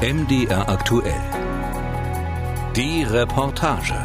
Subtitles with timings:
[0.00, 1.12] MDR aktuell.
[2.76, 3.96] Die Reportage.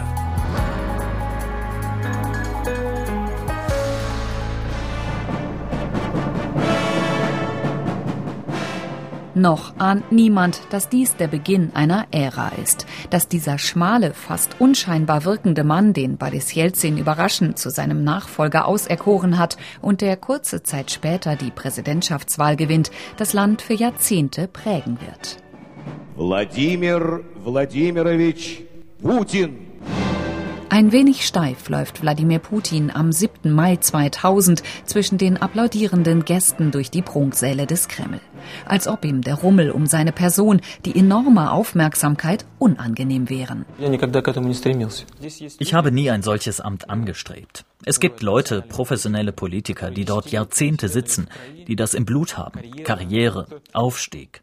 [9.36, 15.26] Noch ahnt niemand, dass dies der Beginn einer Ära ist, dass dieser schmale, fast unscheinbar
[15.26, 20.90] wirkende Mann, den Boris Jelzin überraschend zu seinem Nachfolger auserkoren hat und der kurze Zeit
[20.90, 25.43] später die Präsidentschaftswahl gewinnt, das Land für Jahrzehnte prägen wird.
[26.16, 28.64] Wladimir Wladimirovich
[29.02, 29.74] Putin.
[30.74, 33.52] Ein wenig steif läuft Wladimir Putin am 7.
[33.52, 38.20] Mai 2000 zwischen den applaudierenden Gästen durch die Prunksäle des Kreml.
[38.66, 43.66] Als ob ihm der Rummel um seine Person, die enorme Aufmerksamkeit unangenehm wären.
[45.60, 47.66] Ich habe nie ein solches Amt angestrebt.
[47.86, 51.28] Es gibt Leute, professionelle Politiker, die dort Jahrzehnte sitzen,
[51.68, 52.62] die das im Blut haben.
[52.84, 54.42] Karriere, Aufstieg.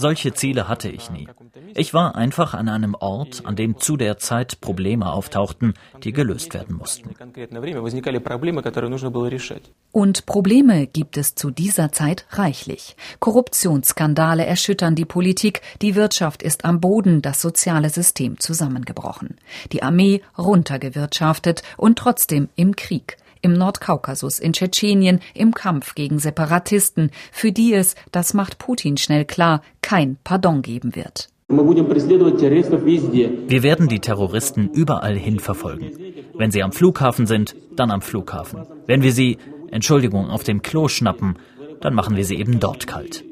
[0.00, 1.26] Solche Ziele hatte ich nie.
[1.74, 6.54] Ich war einfach an einem Ort, an dem zu der Zeit Probleme auftauchten, die gelöst
[6.54, 7.10] werden mussten.
[9.90, 12.96] Und Probleme gibt es zu dieser Zeit reichlich.
[13.18, 19.34] Korruptionsskandale erschüttern die Politik, die Wirtschaft ist am Boden, das soziale System zusammengebrochen.
[19.72, 27.10] Die Armee runtergewirtschaftet und trotzdem im Krieg im Nordkaukasus, in Tschetschenien, im Kampf gegen Separatisten,
[27.32, 31.28] für die es, das macht Putin schnell klar, kein Pardon geben wird.
[31.48, 31.62] Wir
[33.62, 35.90] werden die Terroristen überall hin verfolgen.
[36.34, 38.66] Wenn sie am Flughafen sind, dann am Flughafen.
[38.86, 39.38] Wenn wir sie,
[39.70, 41.38] Entschuldigung, auf dem Klo schnappen,
[41.80, 43.24] dann machen wir sie eben dort kalt.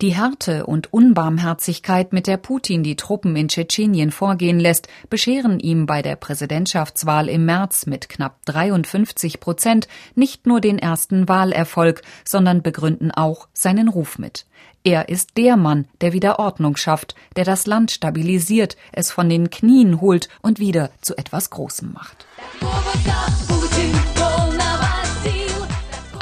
[0.00, 5.84] Die Härte und Unbarmherzigkeit, mit der Putin die Truppen in Tschetschenien vorgehen lässt, bescheren ihm
[5.86, 12.62] bei der Präsidentschaftswahl im März mit knapp 53 Prozent nicht nur den ersten Wahlerfolg, sondern
[12.62, 14.46] begründen auch seinen Ruf mit.
[14.84, 19.50] Er ist der Mann, der wieder Ordnung schafft, der das Land stabilisiert, es von den
[19.50, 22.26] Knien holt und wieder zu etwas Großem macht.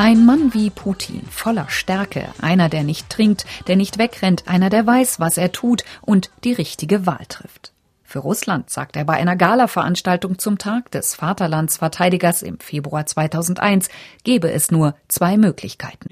[0.05, 4.85] Ein Mann wie Putin, voller Stärke, einer, der nicht trinkt, der nicht wegrennt, einer, der
[4.85, 7.73] weiß, was er tut und die richtige Wahl trifft.
[8.03, 13.91] Für Russland, sagt er bei einer Gala-Veranstaltung zum Tag des Vaterlandsverteidigers im Februar 2001,
[14.25, 16.09] gebe es nur zwei Möglichkeiten.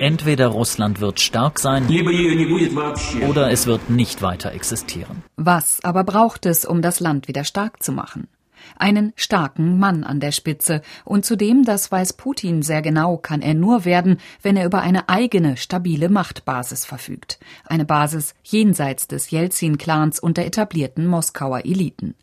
[0.00, 1.88] Entweder Russland wird stark sein
[3.26, 5.22] oder es wird nicht weiter existieren.
[5.36, 8.28] Was aber braucht es, um das Land wieder stark zu machen?
[8.76, 10.82] Einen starken Mann an der Spitze.
[11.04, 15.08] Und zudem, das weiß Putin sehr genau, kann er nur werden, wenn er über eine
[15.08, 17.38] eigene, stabile Machtbasis verfügt.
[17.64, 22.14] Eine Basis jenseits des Jelzin-Clans und der etablierten Moskauer Eliten.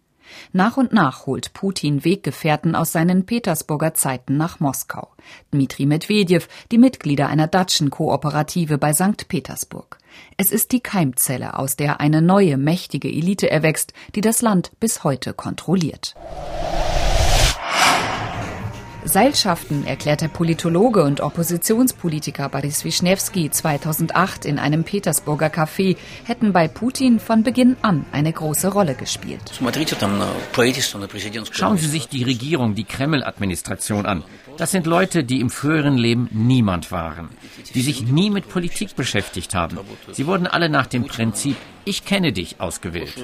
[0.54, 5.10] Nach und nach holt Putin Weggefährten aus seinen Petersburger Zeiten nach Moskau.
[5.54, 9.28] Dmitri Medvedev, die Mitglieder einer Datschen-Kooperative bei St.
[9.28, 9.98] Petersburg.
[10.38, 15.04] Es ist die Keimzelle, aus der eine neue, mächtige Elite erwächst, die das Land bis
[15.04, 16.16] heute kontrolliert.
[19.04, 26.68] Seilschaften, erklärt der Politologe und Oppositionspolitiker Boris Wischnewski 2008 in einem Petersburger Café, hätten bei
[26.68, 29.42] Putin von Beginn an eine große Rolle gespielt.
[31.52, 34.24] Schauen Sie sich die Regierung, die Kreml-Administration an.
[34.58, 37.30] Das sind Leute, die im früheren Leben niemand waren,
[37.74, 39.80] die sich nie mit Politik beschäftigt haben.
[40.12, 43.16] Sie wurden alle nach dem Prinzip Ich kenne dich ausgewählt.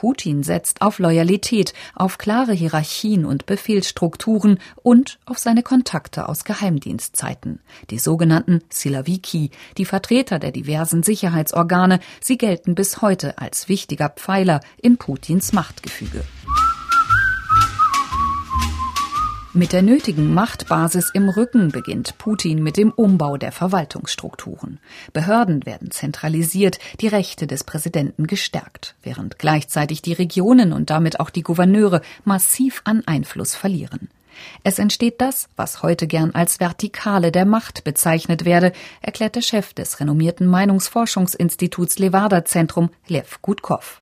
[0.00, 7.60] Putin setzt auf Loyalität, auf klare Hierarchien und Befehlsstrukturen und auf seine Kontakte aus Geheimdienstzeiten.
[7.90, 14.62] Die sogenannten Silaviki, die Vertreter der diversen Sicherheitsorgane, sie gelten bis heute als wichtiger Pfeiler
[14.80, 16.24] in Putins Machtgefüge.
[19.52, 24.78] Mit der nötigen Machtbasis im Rücken beginnt Putin mit dem Umbau der Verwaltungsstrukturen.
[25.12, 31.30] Behörden werden zentralisiert, die Rechte des Präsidenten gestärkt, während gleichzeitig die Regionen und damit auch
[31.30, 34.08] die Gouverneure massiv an Einfluss verlieren.
[34.64, 38.72] Es entsteht das, was heute gern als Vertikale der Macht bezeichnet werde,
[39.02, 44.00] erklärt der Chef des renommierten Meinungsforschungsinstituts Levada Zentrum, Lev Gutkov.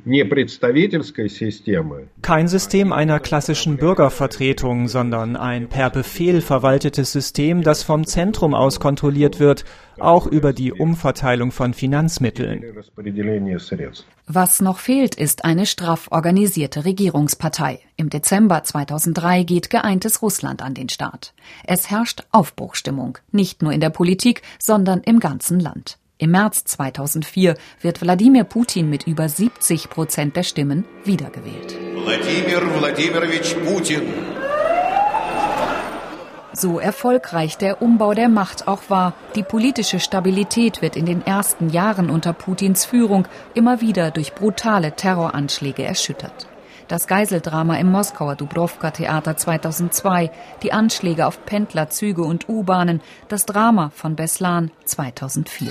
[2.23, 8.81] Kein System einer klassischen Bürgervertretung, sondern ein per Befehl verwaltetes System, das vom Zentrum aus
[8.81, 9.65] kontrolliert wird,
[10.01, 12.65] auch über die Umverteilung von Finanzmitteln.
[14.27, 17.81] Was noch fehlt, ist eine straff organisierte Regierungspartei.
[17.97, 21.35] Im Dezember 2003 geht geeintes Russland an den Start.
[21.65, 25.99] Es herrscht Aufbruchstimmung, nicht nur in der Politik, sondern im ganzen Land.
[26.21, 31.77] Im März 2004 wird Wladimir Putin mit über 70 Prozent der Stimmen wiedergewählt.
[32.05, 34.03] Wladimir Wladimirovich Putin
[36.61, 41.71] So erfolgreich der Umbau der Macht auch war, die politische Stabilität wird in den ersten
[41.71, 46.49] Jahren unter Putins Führung immer wieder durch brutale Terroranschläge erschüttert.
[46.89, 50.33] Das Geiseldrama im Moskauer Dubrovka-Theater 2002,
[50.65, 55.71] die Anschläge auf Pendler, Züge und U-Bahnen, das Drama von Beslan 2004.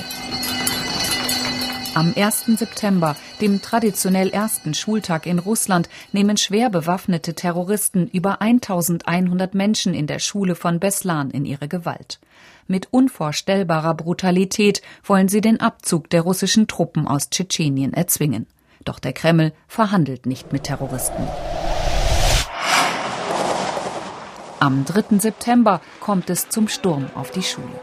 [1.98, 2.60] Am 1.
[2.60, 10.06] September, dem traditionell ersten Schultag in Russland, nehmen schwer bewaffnete Terroristen über 1100 Menschen in
[10.06, 12.20] der Schule von Beslan in ihre Gewalt.
[12.68, 18.46] Mit unvorstellbarer Brutalität wollen sie den Abzug der russischen Truppen aus Tschetschenien erzwingen.
[18.86, 21.28] Doch der Kreml verhandelt nicht mit Terroristen.
[24.60, 25.18] Am 3.
[25.18, 27.82] September kommt es zum Sturm auf die Schule.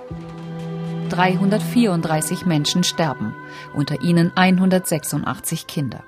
[1.08, 3.34] 334 Menschen sterben,
[3.74, 6.02] unter ihnen 186 Kinder.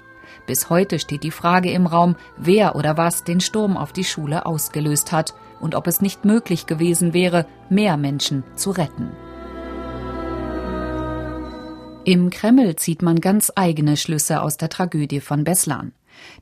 [0.47, 4.47] Bis heute steht die Frage im Raum, wer oder was den Sturm auf die Schule
[4.47, 9.11] ausgelöst hat und ob es nicht möglich gewesen wäre, mehr Menschen zu retten.
[12.05, 15.93] Im Kreml zieht man ganz eigene Schlüsse aus der Tragödie von Beslan.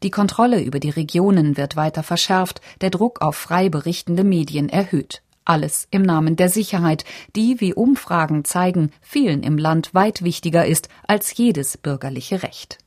[0.02, 5.22] Die Kontrolle über die Regionen wird weiter verschärft, der Druck auf frei berichtende Medien erhöht.
[5.46, 7.04] Alles im Namen der Sicherheit,
[7.36, 12.78] die, wie Umfragen zeigen, vielen im Land weit wichtiger ist als jedes bürgerliche Recht.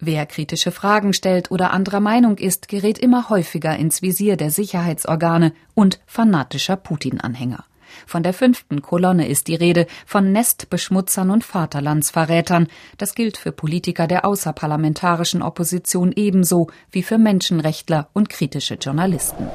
[0.00, 5.52] Wer kritische Fragen stellt oder anderer Meinung ist, gerät immer häufiger ins Visier der Sicherheitsorgane
[5.74, 7.64] und fanatischer Putin-Anhänger.
[8.06, 12.68] Von der fünften Kolonne ist die Rede, von Nestbeschmutzern und Vaterlandsverrätern.
[12.96, 19.48] Das gilt für Politiker der außerparlamentarischen Opposition ebenso wie für Menschenrechtler und kritische Journalisten.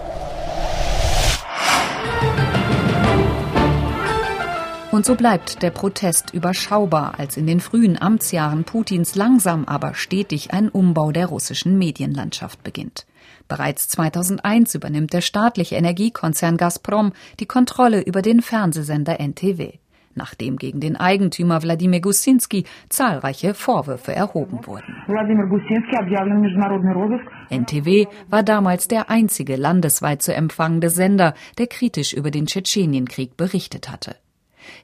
[4.94, 10.54] Und so bleibt der Protest überschaubar, als in den frühen Amtsjahren Putins langsam aber stetig
[10.54, 13.08] ein Umbau der russischen Medienlandschaft beginnt.
[13.48, 19.74] Bereits 2001 übernimmt der staatliche Energiekonzern Gazprom die Kontrolle über den Fernsehsender NTW,
[20.16, 24.96] nachdem gegen den Eigentümer Wladimir Gusinski zahlreiche Vorwürfe erhoben wurden.
[27.50, 33.92] NTW war damals der einzige landesweit zu empfangende Sender, der kritisch über den Tschetschenienkrieg berichtet
[33.92, 34.16] hatte.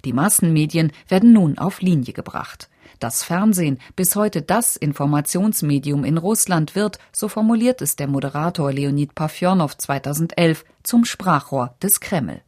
[0.03, 2.69] Die Massenmedien werden nun auf Linie gebracht.
[2.99, 9.15] Das Fernsehen, bis heute das Informationsmedium in Russland, wird, so formuliert es der Moderator Leonid
[9.15, 12.41] Pafjonow 2011, zum Sprachrohr des Kreml.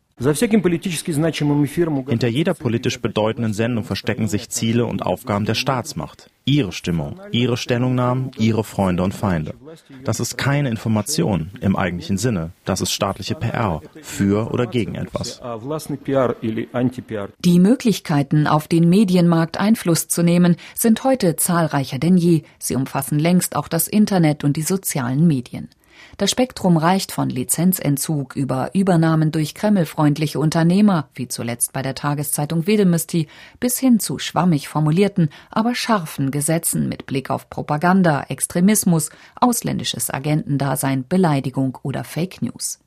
[2.07, 6.29] Hinter jeder politisch bedeutenden Sendung verstecken sich Ziele und Aufgaben der Staatsmacht.
[6.45, 9.56] Ihre Stimmung, ihre Stellungnahmen, ihre Freunde und Feinde.
[10.03, 12.51] Das ist keine Information im eigentlichen Sinne.
[12.65, 15.41] Das ist staatliche PR für oder gegen etwas.
[17.39, 22.44] Die Möglichkeiten, auf den Medienmarkt Einfluss zu nehmen, sind heute zahlreicher denn je.
[22.59, 25.69] Sie umfassen längst auch das Internet und die sozialen Medien.
[26.18, 32.68] Das Spektrum reicht von Lizenzentzug über Übernahmen durch kremlfreundliche Unternehmer, wie zuletzt bei der Tageszeitung
[32.68, 33.27] Wedemesti,
[33.59, 39.09] bis hin zu schwammig formulierten, aber scharfen Gesetzen mit Blick auf Propaganda, Extremismus,
[39.39, 42.80] ausländisches Agentendasein, Beleidigung oder Fake News.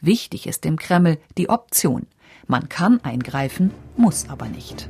[0.00, 2.06] Wichtig ist dem Kreml die Option.
[2.48, 4.88] Man kann eingreifen, muss aber nicht.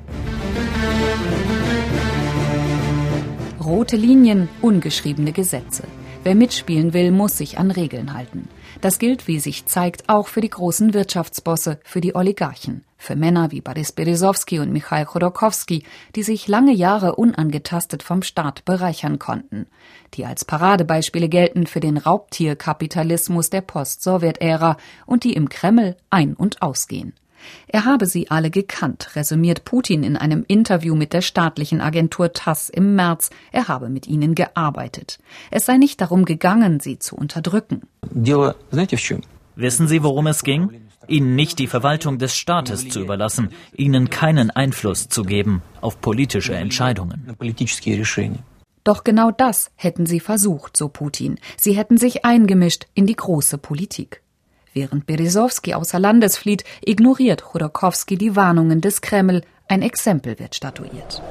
[3.62, 5.84] Rote Linien, ungeschriebene Gesetze.
[6.24, 8.48] Wer mitspielen will, muss sich an Regeln halten.
[8.80, 13.50] Das gilt, wie sich zeigt, auch für die großen Wirtschaftsbosse, für die Oligarchen, für Männer
[13.50, 19.66] wie Boris Berezowski und Michail Chodorkowski, die sich lange Jahre unangetastet vom Staat bereichern konnten,
[20.14, 26.62] die als Paradebeispiele gelten für den Raubtierkapitalismus der Post-Sowjet-Ära und die im Kreml ein- und
[26.62, 27.14] ausgehen.
[27.68, 32.68] Er habe sie alle gekannt, resümiert Putin in einem Interview mit der staatlichen Agentur TASS
[32.68, 33.30] im März.
[33.50, 35.18] Er habe mit ihnen gearbeitet.
[35.50, 37.82] Es sei nicht darum gegangen, sie zu unterdrücken.
[39.54, 40.82] Wissen Sie, worum es ging?
[41.08, 46.54] Ihnen nicht die Verwaltung des Staates zu überlassen, ihnen keinen Einfluss zu geben auf politische
[46.54, 47.36] Entscheidungen.
[48.84, 51.38] Doch genau das hätten sie versucht, so Putin.
[51.56, 54.22] Sie hätten sich eingemischt in die große Politik.
[54.74, 59.42] Während Berezowski außer Landes flieht, ignoriert Chodorkowski die Warnungen des Kreml.
[59.68, 61.22] Ein Exempel wird statuiert.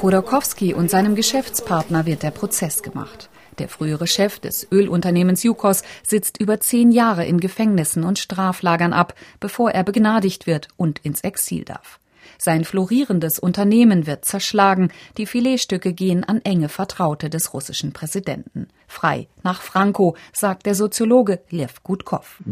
[0.00, 3.28] Chodorkowski und seinem Geschäftspartner wird der Prozess gemacht.
[3.58, 9.14] Der frühere Chef des Ölunternehmens Yukos sitzt über zehn Jahre in Gefängnissen und Straflagern ab,
[9.38, 12.00] bevor er begnadigt wird und ins Exil darf.
[12.38, 18.68] Sein florierendes Unternehmen wird zerschlagen, die Filetstücke gehen an enge Vertraute des russischen Präsidenten.
[18.86, 22.42] Frei nach Franco, sagt der Soziologe Lev Gutkov.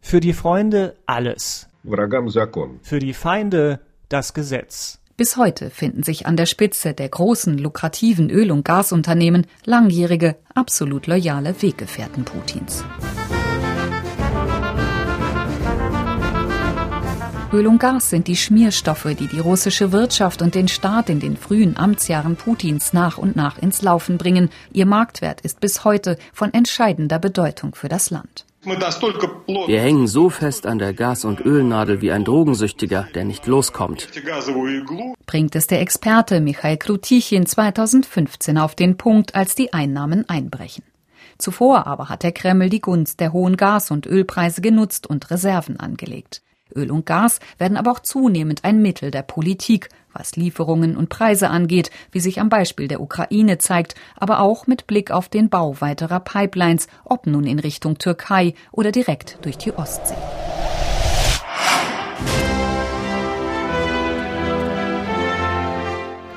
[0.00, 1.68] Für die Freunde alles.
[2.82, 4.98] Für die Feinde das Gesetz.
[5.18, 11.08] Bis heute finden sich an der Spitze der großen, lukrativen Öl- und Gasunternehmen langjährige, absolut
[11.08, 12.84] loyale Weggefährten Putins.
[17.50, 21.34] Öl und Gas sind die Schmierstoffe, die die russische Wirtschaft und den Staat in den
[21.38, 24.50] frühen Amtsjahren Putins nach und nach ins Laufen bringen.
[24.70, 28.44] Ihr Marktwert ist bis heute von entscheidender Bedeutung für das Land.
[28.64, 34.08] Wir hängen so fest an der Gas- und Ölnadel wie ein Drogensüchtiger, der nicht loskommt.
[35.24, 40.84] Bringt es der Experte Michael Krutichin 2015 auf den Punkt, als die Einnahmen einbrechen.
[41.38, 45.80] Zuvor aber hat der Kreml die Gunst der hohen Gas- und Ölpreise genutzt und Reserven
[45.80, 46.42] angelegt.
[46.78, 51.50] Öl und Gas werden aber auch zunehmend ein Mittel der Politik, was Lieferungen und Preise
[51.50, 55.80] angeht, wie sich am Beispiel der Ukraine zeigt, aber auch mit Blick auf den Bau
[55.80, 60.14] weiterer Pipelines, ob nun in Richtung Türkei oder direkt durch die Ostsee.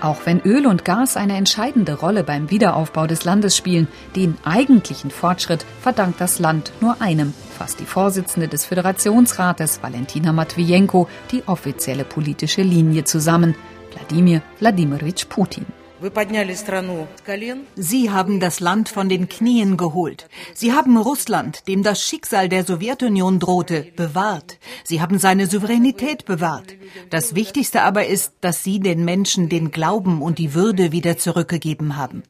[0.02, 5.12] Auch wenn Öl und Gas eine entscheidende Rolle beim Wiederaufbau des Landes spielen, den eigentlichen
[5.12, 12.04] Fortschritt verdankt das Land nur einem, fasst die Vorsitzende des Föderationsrates Valentina Matwijenko die offizielle
[12.04, 13.56] politische Linie zusammen.
[13.94, 15.66] Wladimir Wladimirovich Putin.
[17.76, 20.28] Sie haben das Land von den Knien geholt.
[20.56, 24.58] Sie haben Russland, dem das Schicksal der Sowjetunion drohte, bewahrt.
[24.84, 26.74] Sie haben seine Souveränität bewahrt.
[27.12, 31.98] Das Wichtigste aber ist, dass Sie den Menschen den Glauben und die Würde wieder zurückgegeben
[31.98, 32.24] haben.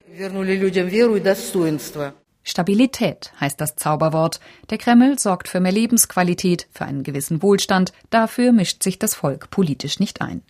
[2.44, 4.42] Stabilität heißt das Zauberwort.
[4.70, 7.94] Der Kreml sorgt für mehr Lebensqualität, für einen gewissen Wohlstand.
[8.10, 10.42] Dafür mischt sich das Volk politisch nicht ein.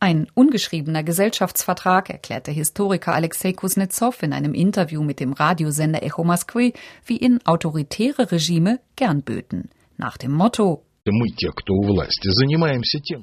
[0.00, 6.72] Ein ungeschriebener Gesellschaftsvertrag, erklärte Historiker Alexei Kuznetsov in einem Interview mit dem Radiosender Echo Moskwy,
[7.04, 9.70] wie ihn autoritäre Regime gern böten.
[9.96, 10.84] Nach dem Motto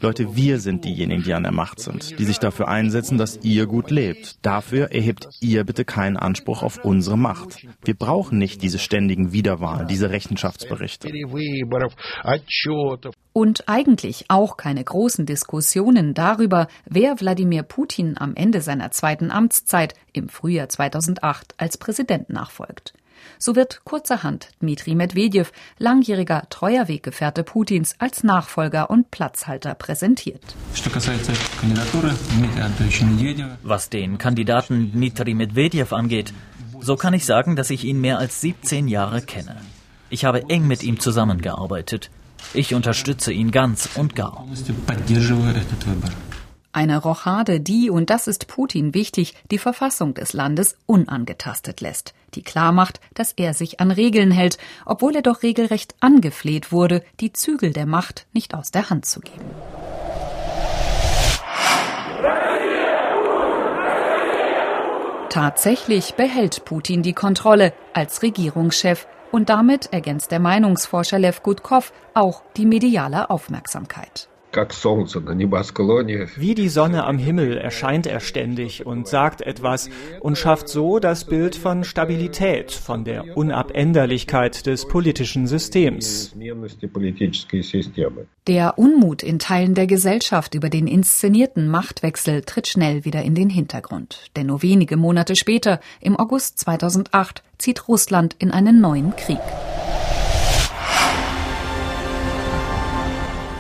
[0.02, 3.68] Leute, wir sind diejenigen, die an der Macht sind, die sich dafür einsetzen, dass ihr
[3.68, 4.44] gut lebt.
[4.44, 7.64] Dafür erhebt ihr bitte keinen Anspruch auf unsere Macht.
[7.84, 11.10] Wir brauchen nicht diese ständigen Wiederwahlen, diese Rechenschaftsberichte.
[13.38, 19.94] Und eigentlich auch keine großen Diskussionen darüber, wer Wladimir Putin am Ende seiner zweiten Amtszeit
[20.14, 22.94] im Frühjahr 2008 als Präsident nachfolgt.
[23.38, 30.56] So wird kurzerhand Dmitri Medvedev, langjähriger treuer Weggefährte Putins, als Nachfolger und Platzhalter präsentiert.
[33.64, 36.34] Was den Kandidaten Dmitri Medvedev angeht,
[36.80, 39.58] so kann ich sagen, dass ich ihn mehr als 17 Jahre kenne.
[40.10, 42.12] Ich habe eng mit ihm zusammengearbeitet.
[42.54, 44.46] Ich unterstütze ihn ganz und gar.
[46.76, 52.44] Eine Rochade, die, und das ist Putin wichtig, die Verfassung des Landes unangetastet lässt, die
[52.44, 57.72] klarmacht, dass er sich an Regeln hält, obwohl er doch regelrecht angefleht wurde, die Zügel
[57.72, 59.46] der Macht nicht aus der Hand zu geben.
[65.30, 72.42] Tatsächlich behält Putin die Kontrolle als Regierungschef und damit, ergänzt der Meinungsforscher Lev Gutkov, auch
[72.56, 74.30] die mediale Aufmerksamkeit.
[76.38, 79.90] Wie die Sonne am Himmel erscheint er ständig und sagt etwas
[80.22, 86.34] und schafft so das Bild von Stabilität, von der Unabänderlichkeit des politischen Systems.
[88.48, 93.50] Der Unmut in Teilen der Gesellschaft über den inszenierten Machtwechsel tritt schnell wieder in den
[93.50, 94.32] Hintergrund.
[94.36, 99.40] Denn nur wenige Monate später, im August 2008, zieht Russland in einen neuen Krieg.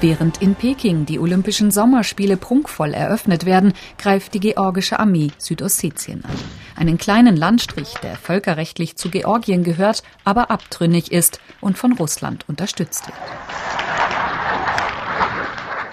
[0.07, 6.35] Während in Peking die Olympischen Sommerspiele prunkvoll eröffnet werden, greift die georgische Armee Südossetien an.
[6.75, 13.07] Einen kleinen Landstrich, der völkerrechtlich zu Georgien gehört, aber abtrünnig ist und von Russland unterstützt
[13.07, 13.17] wird.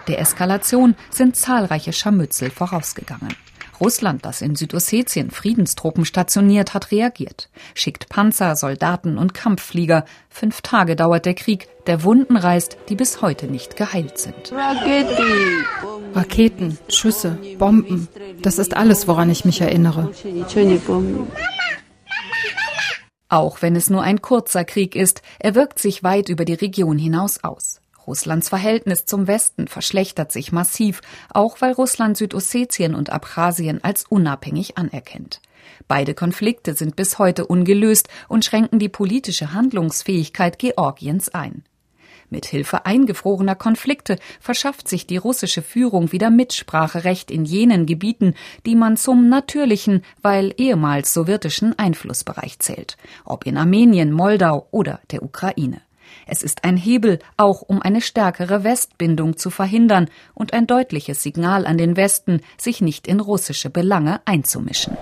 [0.08, 3.34] Der Eskalation sind zahlreiche Scharmützel vorausgegangen.
[3.82, 10.04] Russland, das in Südossetien Friedenstruppen stationiert, hat reagiert, schickt Panzer, Soldaten und Kampfflieger.
[10.28, 14.52] Fünf Tage dauert der Krieg, der Wunden reißt, die bis heute nicht geheilt sind.
[16.14, 18.06] Raketen, Schüsse, Bomben,
[18.40, 20.12] das ist alles, woran ich mich erinnere.
[23.28, 26.98] Auch wenn es nur ein kurzer Krieg ist, er wirkt sich weit über die Region
[26.98, 27.81] hinaus aus.
[28.06, 34.78] Russlands Verhältnis zum Westen verschlechtert sich massiv, auch weil Russland Südossetien und Abchasien als unabhängig
[34.78, 35.40] anerkennt.
[35.88, 41.64] Beide Konflikte sind bis heute ungelöst und schränken die politische Handlungsfähigkeit Georgiens ein.
[42.32, 48.74] Mit Hilfe eingefrorener Konflikte verschafft sich die russische Führung wieder Mitspracherecht in jenen Gebieten, die
[48.74, 55.82] man zum natürlichen, weil ehemals sowjetischen Einflussbereich zählt, ob in Armenien, Moldau oder der Ukraine.
[56.26, 61.66] Es ist ein Hebel, auch um eine stärkere Westbindung zu verhindern und ein deutliches Signal
[61.66, 64.96] an den Westen, sich nicht in russische Belange einzumischen.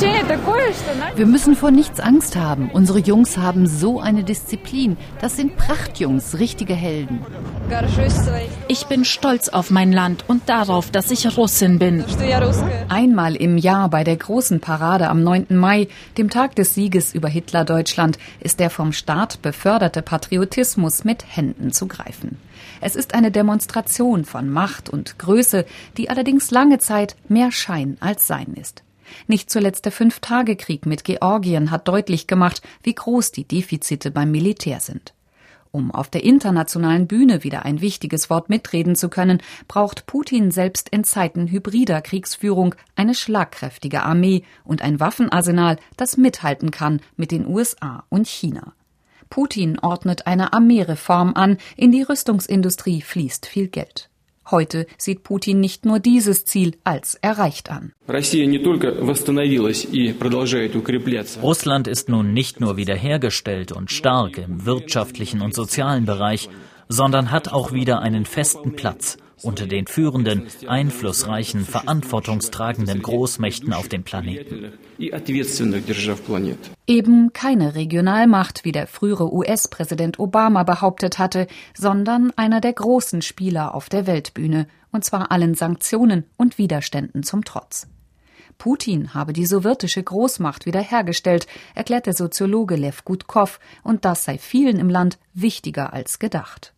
[0.00, 2.68] Wir müssen vor nichts Angst haben.
[2.72, 4.96] Unsere Jungs haben so eine Disziplin.
[5.20, 7.20] Das sind Prachtjungs, richtige Helden.
[8.66, 12.04] Ich bin stolz auf mein Land und darauf, dass ich Russin bin.
[12.88, 15.46] Einmal im Jahr bei der großen Parade am 9.
[15.50, 15.86] Mai,
[16.18, 21.86] dem Tag des Sieges über Hitler-Deutschland, ist der vom Staat beförderte Patriotismus mit Händen zu
[21.86, 22.38] greifen.
[22.80, 25.64] Es ist eine Demonstration von Macht und Größe,
[25.96, 28.82] die allerdings lange Zeit mehr Schein als Sein ist.
[29.26, 34.80] Nicht zuletzt der Fünf-Tage-Krieg mit Georgien hat deutlich gemacht, wie groß die Defizite beim Militär
[34.80, 35.14] sind.
[35.74, 40.88] Um auf der internationalen Bühne wieder ein wichtiges Wort mitreden zu können, braucht Putin selbst
[40.88, 47.44] in Zeiten hybrider Kriegsführung eine schlagkräftige Armee und ein Waffenarsenal, das mithalten kann mit den
[47.44, 48.74] USA und China.
[49.30, 54.10] Putin ordnet eine Armeereform an, in die Rüstungsindustrie fließt viel Geld.
[54.50, 57.92] Heute sieht Putin nicht nur dieses Ziel als erreicht an.
[61.42, 66.48] Russland ist nun nicht nur wiederhergestellt und stark im wirtschaftlichen und sozialen Bereich,
[66.88, 74.04] sondern hat auch wieder einen festen Platz unter den führenden, einflussreichen, verantwortungstragenden Großmächten auf dem
[74.04, 74.72] Planeten.
[76.86, 83.74] Eben keine Regionalmacht, wie der frühere US-Präsident Obama behauptet hatte, sondern einer der großen Spieler
[83.74, 87.88] auf der Weltbühne, und zwar allen Sanktionen und Widerständen zum Trotz.
[88.58, 94.78] Putin habe die sowjetische Großmacht wiederhergestellt, erklärt der Soziologe Lev Gutkov, und das sei vielen
[94.78, 96.73] im Land wichtiger als gedacht.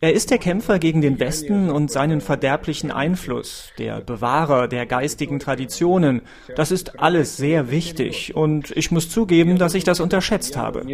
[0.00, 5.38] Er ist der Kämpfer gegen den Westen und seinen verderblichen Einfluss, der Bewahrer der geistigen
[5.38, 6.22] Traditionen.
[6.56, 10.84] Das ist alles sehr wichtig und ich muss zugeben, dass ich das unterschätzt habe.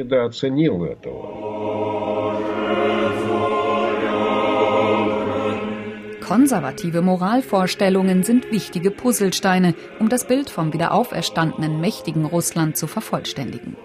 [6.21, 13.77] Konservative Moralvorstellungen sind wichtige Puzzlesteine, um das Bild vom wiederauferstandenen mächtigen Russland zu vervollständigen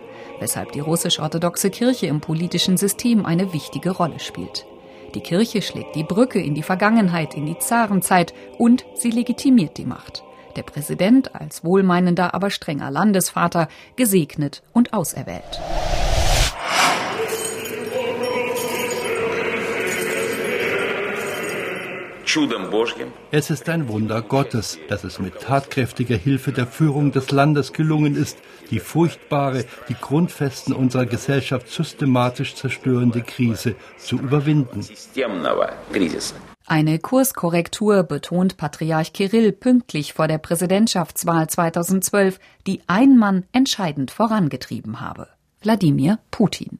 [0.43, 4.65] weshalb die russisch-orthodoxe Kirche im politischen System eine wichtige Rolle spielt.
[5.15, 9.85] Die Kirche schlägt die Brücke in die Vergangenheit, in die Zarenzeit und sie legitimiert die
[9.85, 10.21] Macht.
[10.57, 15.61] Der Präsident als wohlmeinender, aber strenger Landesvater gesegnet und auserwählt.
[23.31, 28.15] Es ist ein Wunder Gottes, dass es mit tatkräftiger Hilfe der Führung des Landes gelungen
[28.15, 28.39] ist,
[28.71, 34.83] die furchtbare, die Grundfesten unserer Gesellschaft systematisch zerstörende Krise zu überwinden.
[36.65, 45.01] Eine Kurskorrektur betont Patriarch Kirill pünktlich vor der Präsidentschaftswahl 2012, die ein Mann entscheidend vorangetrieben
[45.01, 45.27] habe.
[45.61, 46.79] Wladimir Putin.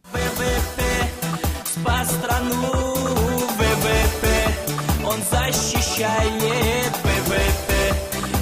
[5.93, 7.93] Защищает ВВП,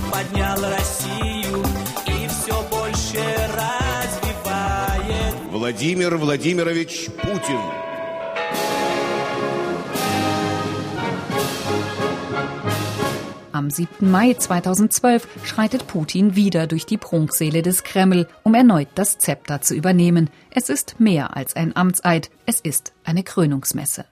[0.09, 1.63] поднял Россию
[2.07, 3.19] и все больше
[3.53, 5.35] развивает.
[5.51, 7.90] Владимир Владимирович Путин.
[13.61, 14.09] Am 7.
[14.09, 19.75] Mai 2012 schreitet Putin wieder durch die Prunksäle des Kreml, um erneut das Zepter zu
[19.75, 20.31] übernehmen.
[20.49, 24.05] Es ist mehr als ein Amtseid, es ist eine Krönungsmesse.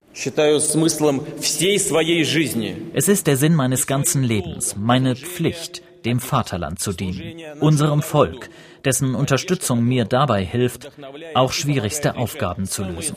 [2.94, 8.52] Es ist der Sinn meines ganzen Lebens, meine Pflicht, dem Vaterland zu dienen, unserem Volk,
[8.86, 10.92] dessen Unterstützung mir dabei hilft,
[11.34, 13.16] auch schwierigste Aufgaben zu lösen.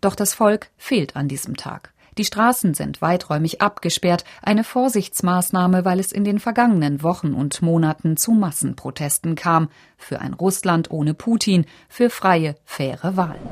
[0.00, 1.92] Doch das Volk fehlt an diesem Tag.
[2.18, 8.18] Die Straßen sind weiträumig abgesperrt, eine Vorsichtsmaßnahme, weil es in den vergangenen Wochen und Monaten
[8.18, 13.48] zu Massenprotesten kam, für ein Russland ohne Putin, für freie, faire Wahlen.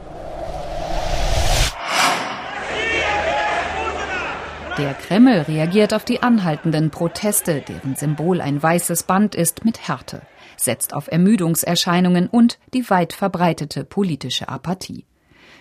[4.77, 10.23] Der Kreml reagiert auf die anhaltenden Proteste, deren Symbol ein weißes Band ist, mit Härte,
[10.57, 15.05] setzt auf Ermüdungserscheinungen und die weit verbreitete politische Apathie.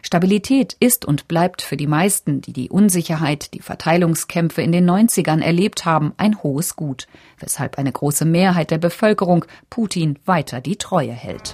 [0.02, 5.42] Stabilität ist und bleibt für die meisten, die die Unsicherheit, die Verteilungskämpfe in den 90ern
[5.42, 7.08] erlebt haben, ein hohes Gut,
[7.40, 11.54] weshalb eine große Mehrheit der Bevölkerung Putin weiter die Treue hält.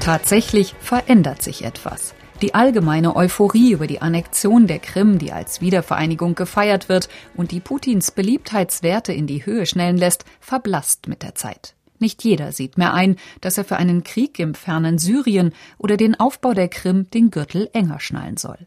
[0.00, 2.14] Tatsächlich verändert sich etwas.
[2.42, 7.60] Die allgemeine Euphorie über die Annexion der Krim, die als Wiedervereinigung gefeiert wird und die
[7.60, 11.74] Putins Beliebtheitswerte in die Höhe schnellen lässt, verblasst mit der Zeit.
[11.98, 16.18] Nicht jeder sieht mehr ein, dass er für einen Krieg im fernen Syrien oder den
[16.18, 18.58] Aufbau der Krim den Gürtel enger schnallen soll.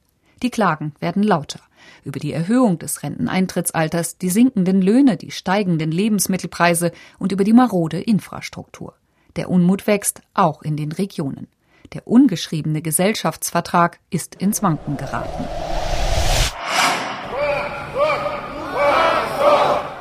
[0.41, 1.59] Die Klagen werden lauter
[2.03, 7.99] über die Erhöhung des Renteneintrittsalters, die sinkenden Löhne, die steigenden Lebensmittelpreise und über die marode
[7.99, 8.93] Infrastruktur.
[9.35, 11.47] Der Unmut wächst auch in den Regionen.
[11.93, 15.45] Der ungeschriebene Gesellschaftsvertrag ist ins Wanken geraten.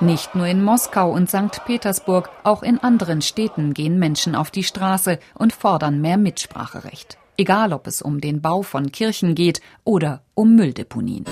[0.01, 1.65] Nicht nur in Moskau und St.
[1.67, 7.19] Petersburg, auch in anderen Städten gehen Menschen auf die Straße und fordern mehr Mitspracherecht.
[7.37, 11.25] Egal, ob es um den Bau von Kirchen geht oder um Mülldeponien.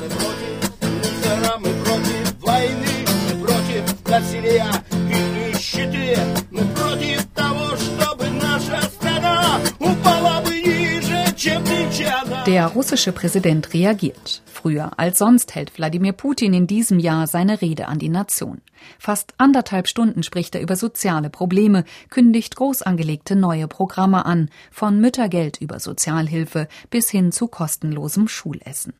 [12.46, 14.42] Der russische Präsident reagiert.
[14.66, 18.62] Früher als sonst hält Wladimir Putin in diesem Jahr seine Rede an die Nation.
[18.98, 25.00] Fast anderthalb Stunden spricht er über soziale Probleme, kündigt groß angelegte neue Programme an, von
[25.00, 28.94] Müttergeld über Sozialhilfe bis hin zu kostenlosem Schulessen.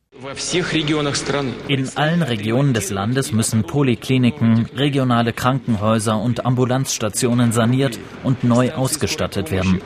[1.67, 9.51] In allen Regionen des Landes müssen Polikliniken, regionale Krankenhäuser und Ambulanzstationen saniert und neu ausgestattet
[9.51, 9.79] werden.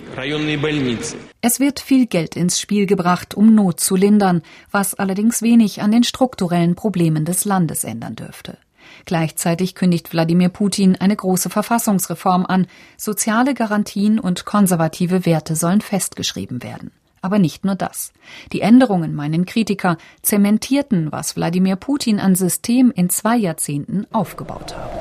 [1.41, 4.41] Es wird viel Geld ins Spiel gebracht, um Not zu lindern,
[4.71, 8.57] was allerdings wenig an den strukturellen Problemen des Landes ändern dürfte.
[9.05, 12.67] Gleichzeitig kündigt Wladimir Putin eine große Verfassungsreform an.
[12.95, 16.91] Soziale Garantien und konservative Werte sollen festgeschrieben werden.
[17.21, 18.13] Aber nicht nur das.
[18.51, 24.91] Die Änderungen, meinen Kritiker, zementierten, was Wladimir Putin an System in zwei Jahrzehnten aufgebaut habe.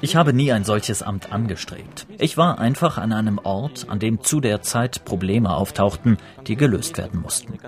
[0.00, 2.06] Ich habe nie ein solches Amt angestrebt.
[2.18, 6.96] Ich war einfach an einem Ort, an dem zu der Zeit Probleme auftauchten, die gelöst
[6.96, 7.58] werden mussten.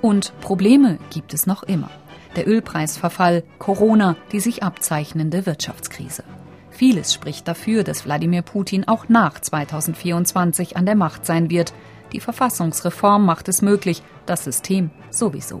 [0.00, 1.90] Und Probleme gibt es noch immer
[2.36, 6.24] der Ölpreisverfall, Corona, die sich abzeichnende Wirtschaftskrise.
[6.70, 11.72] Vieles spricht dafür, dass Wladimir Putin auch nach 2024 an der Macht sein wird.
[12.12, 15.58] Die Verfassungsreform macht es möglich, das System sowieso.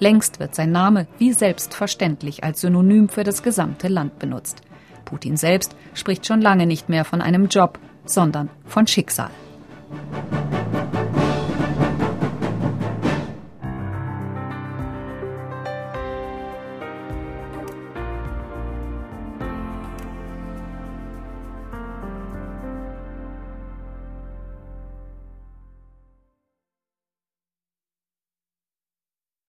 [0.00, 4.62] Längst wird sein Name wie selbstverständlich als Synonym für das gesamte Land benutzt.
[5.04, 9.30] Putin selbst spricht schon lange nicht mehr von einem Job, sondern von Schicksal.